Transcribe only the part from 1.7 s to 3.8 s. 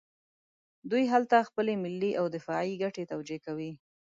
ملي او دفاعي ګټې توجیه کوي.